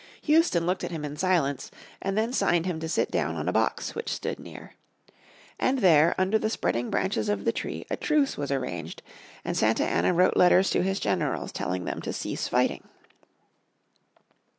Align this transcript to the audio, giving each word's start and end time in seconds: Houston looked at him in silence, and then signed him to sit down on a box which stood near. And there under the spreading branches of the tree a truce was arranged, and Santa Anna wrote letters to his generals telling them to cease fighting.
Houston 0.23 0.65
looked 0.65 0.83
at 0.83 0.89
him 0.89 1.05
in 1.05 1.15
silence, 1.15 1.69
and 2.01 2.17
then 2.17 2.33
signed 2.33 2.65
him 2.65 2.79
to 2.79 2.89
sit 2.89 3.11
down 3.11 3.35
on 3.35 3.47
a 3.47 3.53
box 3.53 3.93
which 3.93 4.09
stood 4.11 4.39
near. 4.39 4.73
And 5.59 5.77
there 5.77 6.15
under 6.17 6.39
the 6.39 6.49
spreading 6.49 6.89
branches 6.89 7.29
of 7.29 7.45
the 7.45 7.51
tree 7.51 7.85
a 7.87 7.95
truce 7.97 8.35
was 8.35 8.49
arranged, 8.51 9.03
and 9.45 9.55
Santa 9.55 9.85
Anna 9.85 10.11
wrote 10.11 10.35
letters 10.35 10.71
to 10.71 10.81
his 10.81 10.99
generals 10.99 11.51
telling 11.51 11.85
them 11.85 12.01
to 12.01 12.11
cease 12.13 12.47
fighting. 12.47 12.83